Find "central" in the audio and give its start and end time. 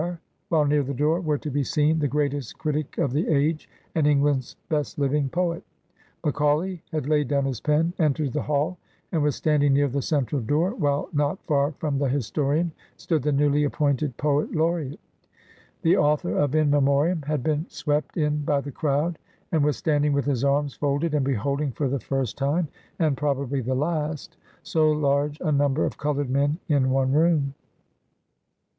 10.01-10.41